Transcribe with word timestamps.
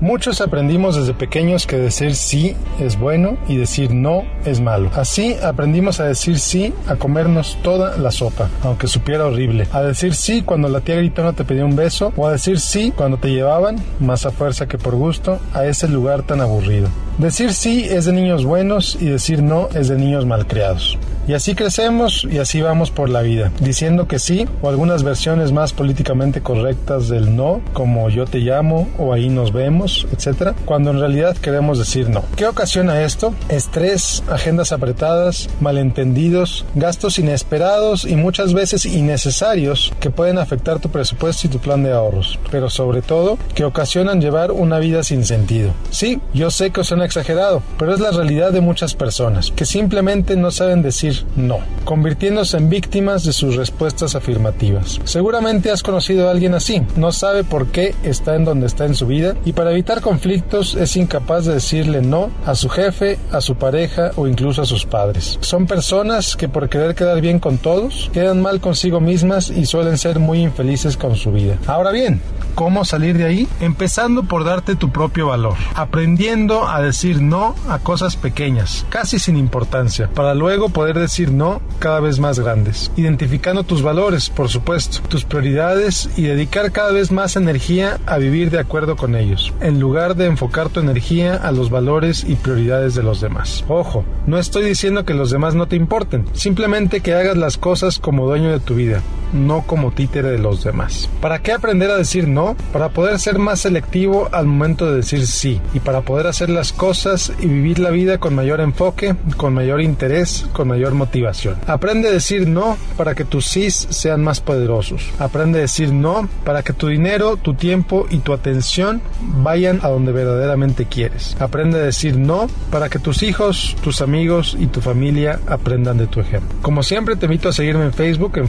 Muchos 0.00 0.40
aprendimos 0.40 0.94
desde 0.94 1.12
pequeños 1.12 1.66
que 1.66 1.76
decir 1.76 2.14
sí 2.14 2.54
es 2.78 2.96
bueno 2.96 3.36
y 3.48 3.56
decir 3.56 3.92
no 3.92 4.22
es 4.44 4.60
malo. 4.60 4.90
Así 4.94 5.34
aprendimos 5.42 5.98
a 5.98 6.04
decir 6.04 6.38
sí 6.38 6.72
a 6.86 6.94
comernos 6.94 7.58
toda 7.62 7.96
la 7.98 8.12
sopa, 8.12 8.48
aunque 8.62 8.86
supiera 8.86 9.26
horrible. 9.26 9.66
A 9.72 9.82
decir 9.82 10.14
sí 10.14 10.42
cuando 10.42 10.68
la 10.68 10.82
tía 10.82 10.94
gritona 10.94 11.32
te 11.32 11.44
pedía 11.44 11.64
un 11.64 11.74
beso 11.74 12.12
o 12.16 12.28
a 12.28 12.32
decir 12.32 12.60
sí 12.60 12.92
cuando 12.94 13.16
te 13.16 13.30
llevaban, 13.30 13.76
más 13.98 14.24
a 14.24 14.30
fuerza 14.30 14.68
que 14.68 14.78
por 14.78 14.94
gusto, 14.94 15.40
a 15.52 15.66
ese 15.66 15.88
lugar 15.88 16.22
tan 16.22 16.40
aburrido. 16.40 16.88
Decir 17.18 17.52
sí 17.52 17.84
es 17.90 18.04
de 18.04 18.12
niños 18.12 18.44
buenos 18.44 18.96
y 19.00 19.06
decir 19.06 19.42
no 19.42 19.68
es 19.74 19.88
de 19.88 19.96
niños 19.96 20.24
malcriados. 20.24 20.96
Y 21.26 21.34
así 21.34 21.54
crecemos 21.54 22.26
y 22.30 22.38
así 22.38 22.62
vamos 22.62 22.90
por 22.90 23.10
la 23.10 23.20
vida, 23.20 23.52
diciendo 23.60 24.08
que 24.08 24.18
sí 24.18 24.48
o 24.62 24.70
algunas 24.70 25.02
versiones 25.02 25.52
más 25.52 25.74
políticamente 25.74 26.40
correctas 26.40 27.08
del 27.08 27.36
no, 27.36 27.60
como 27.74 28.08
yo 28.08 28.24
te 28.24 28.38
llamo 28.38 28.88
o 28.96 29.12
ahí 29.12 29.28
nos 29.28 29.52
vemos, 29.52 30.06
etc., 30.10 30.52
cuando 30.64 30.90
en 30.90 31.00
realidad 31.00 31.36
queremos 31.36 31.78
decir 31.78 32.08
no. 32.08 32.24
¿Qué 32.36 32.46
ocasiona 32.46 33.02
esto? 33.02 33.34
Estrés, 33.50 34.22
agendas 34.30 34.72
apretadas, 34.72 35.50
malentendidos, 35.60 36.64
gastos 36.74 37.18
inesperados 37.18 38.06
y 38.06 38.16
muchas 38.16 38.54
veces 38.54 38.86
innecesarios 38.86 39.92
que 40.00 40.08
pueden 40.08 40.38
afectar 40.38 40.78
tu 40.78 40.88
presupuesto 40.88 41.46
y 41.46 41.50
tu 41.50 41.58
plan 41.58 41.82
de 41.82 41.92
ahorros, 41.92 42.38
pero 42.50 42.70
sobre 42.70 43.02
todo 43.02 43.36
que 43.54 43.64
ocasionan 43.64 44.22
llevar 44.22 44.50
una 44.50 44.78
vida 44.78 45.02
sin 45.02 45.26
sentido. 45.26 45.72
Sí, 45.90 46.20
yo 46.32 46.50
sé 46.50 46.70
que 46.70 46.84
suena 46.84 47.07
exagerado, 47.08 47.62
pero 47.78 47.94
es 47.94 48.00
la 48.00 48.10
realidad 48.10 48.52
de 48.52 48.60
muchas 48.60 48.94
personas, 48.94 49.50
que 49.50 49.64
simplemente 49.64 50.36
no 50.36 50.50
saben 50.50 50.82
decir 50.82 51.24
no, 51.36 51.58
convirtiéndose 51.84 52.56
en 52.56 52.68
víctimas 52.68 53.24
de 53.24 53.32
sus 53.32 53.56
respuestas 53.56 54.14
afirmativas. 54.14 55.00
Seguramente 55.04 55.70
has 55.70 55.82
conocido 55.82 56.28
a 56.28 56.30
alguien 56.30 56.54
así, 56.54 56.82
no 56.96 57.12
sabe 57.12 57.44
por 57.44 57.68
qué 57.68 57.94
está 58.02 58.36
en 58.36 58.44
donde 58.44 58.66
está 58.66 58.84
en 58.84 58.94
su 58.94 59.06
vida 59.06 59.34
y 59.44 59.52
para 59.52 59.72
evitar 59.72 60.00
conflictos 60.00 60.74
es 60.74 60.96
incapaz 60.96 61.46
de 61.46 61.54
decirle 61.54 62.02
no 62.02 62.30
a 62.44 62.54
su 62.54 62.68
jefe, 62.68 63.18
a 63.32 63.40
su 63.40 63.56
pareja 63.56 64.10
o 64.16 64.26
incluso 64.26 64.62
a 64.62 64.66
sus 64.66 64.84
padres. 64.84 65.38
Son 65.40 65.66
personas 65.66 66.36
que 66.36 66.48
por 66.48 66.68
querer 66.68 66.94
quedar 66.94 67.20
bien 67.20 67.38
con 67.38 67.58
todos, 67.58 68.10
quedan 68.12 68.42
mal 68.42 68.60
consigo 68.60 69.00
mismas 69.00 69.50
y 69.50 69.66
suelen 69.66 69.96
ser 69.96 70.18
muy 70.18 70.42
infelices 70.42 70.96
con 70.96 71.16
su 71.16 71.32
vida. 71.32 71.56
Ahora 71.66 71.90
bien, 71.90 72.20
¿cómo 72.54 72.84
salir 72.84 73.16
de 73.16 73.24
ahí? 73.24 73.48
Empezando 73.60 74.24
por 74.24 74.44
darte 74.44 74.76
tu 74.76 74.90
propio 74.90 75.28
valor, 75.28 75.54
aprendiendo 75.74 76.68
a 76.68 76.82
decir 76.82 76.97
no 77.20 77.56
a 77.68 77.80
cosas 77.80 78.16
pequeñas, 78.16 78.86
casi 78.88 79.18
sin 79.18 79.36
importancia, 79.36 80.08
para 80.14 80.34
luego 80.34 80.68
poder 80.68 80.98
decir 80.98 81.08
decir 81.08 81.32
no 81.32 81.62
cada 81.78 82.00
vez 82.00 82.18
más 82.18 82.38
grandes, 82.38 82.90
identificando 82.96 83.64
tus 83.64 83.80
valores, 83.80 84.28
por 84.28 84.50
supuesto, 84.50 84.98
tus 85.08 85.24
prioridades 85.24 86.10
y 86.18 86.24
dedicar 86.24 86.70
cada 86.70 86.92
vez 86.92 87.10
más 87.10 87.34
energía 87.36 87.98
a 88.04 88.18
vivir 88.18 88.50
de 88.50 88.58
acuerdo 88.58 88.94
con 88.94 89.16
ellos, 89.16 89.54
en 89.62 89.80
lugar 89.80 90.16
de 90.16 90.26
enfocar 90.26 90.68
tu 90.68 90.80
energía 90.80 91.34
a 91.34 91.50
los 91.50 91.70
valores 91.70 92.24
y 92.28 92.34
prioridades 92.34 92.94
de 92.94 93.02
los 93.02 93.22
demás. 93.22 93.64
Ojo, 93.68 94.04
no 94.26 94.38
estoy 94.38 94.66
diciendo 94.66 95.06
que 95.06 95.14
los 95.14 95.30
demás 95.30 95.54
no 95.54 95.66
te 95.66 95.76
importen, 95.76 96.26
simplemente 96.34 97.00
que 97.00 97.14
hagas 97.14 97.38
las 97.38 97.56
cosas 97.56 97.98
como 97.98 98.26
dueño 98.26 98.50
de 98.50 98.60
tu 98.60 98.74
vida, 98.74 99.00
no 99.32 99.62
como 99.62 99.92
títere 99.92 100.30
de 100.30 100.38
los 100.38 100.64
demás. 100.64 101.08
¿Para 101.20 101.40
qué 101.40 101.52
aprender 101.52 101.90
a 101.90 101.96
decir 101.96 102.28
no? 102.28 102.56
Para 102.72 102.90
poder 102.90 103.18
ser 103.18 103.38
más 103.38 103.60
selectivo 103.60 104.28
al 104.32 104.46
momento 104.46 104.90
de 104.90 104.96
decir 104.96 105.26
sí 105.26 105.60
y 105.74 105.80
para 105.80 106.02
poder 106.02 106.26
hacer 106.26 106.50
las 106.50 106.72
cosas 106.72 107.32
y 107.40 107.46
vivir 107.46 107.78
la 107.78 107.90
vida 107.90 108.18
con 108.18 108.34
mayor 108.34 108.60
enfoque, 108.60 109.16
con 109.36 109.54
mayor 109.54 109.80
interés, 109.80 110.46
con 110.52 110.68
mayor 110.68 110.94
motivación. 110.94 111.56
Aprende 111.66 112.08
a 112.08 112.12
decir 112.12 112.48
no 112.48 112.76
para 112.96 113.14
que 113.14 113.24
tus 113.24 113.46
sís 113.46 113.86
sean 113.90 114.22
más 114.22 114.40
poderosos. 114.40 115.10
Aprende 115.18 115.58
a 115.58 115.62
decir 115.62 115.92
no 115.92 116.28
para 116.44 116.62
que 116.62 116.72
tu 116.72 116.88
dinero, 116.88 117.36
tu 117.36 117.54
tiempo 117.54 118.06
y 118.10 118.18
tu 118.18 118.32
atención 118.32 119.00
vayan 119.20 119.80
a 119.82 119.88
donde 119.88 120.12
verdaderamente 120.12 120.86
quieres. 120.86 121.36
Aprende 121.40 121.78
a 121.78 121.82
decir 121.82 122.16
no 122.16 122.48
para 122.70 122.88
que 122.88 122.98
tus 122.98 123.22
hijos, 123.22 123.76
tus 123.82 124.00
amigos 124.00 124.56
y 124.58 124.66
tu 124.66 124.80
familia 124.80 125.40
aprendan 125.46 125.98
de 125.98 126.06
tu 126.06 126.20
ejemplo. 126.20 126.56
Como 126.62 126.82
siempre 126.82 127.16
te 127.16 127.26
invito 127.26 127.48
a 127.48 127.52
seguirme 127.52 127.84
en 127.84 127.92
Facebook, 127.92 128.36
en 128.36 128.48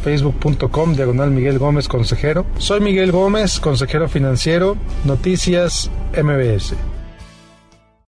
diagonal 0.96 1.32
Miguel 1.32 1.60
Gómez 1.60 1.88
Consejero. 1.88 2.46
Soy 2.58 2.80
Miguel 2.80 3.12
Gómez, 3.12 3.60
consejero 3.60 4.08
financiero, 4.08 4.78
Noticias 5.04 5.90
MBS. 6.14 6.76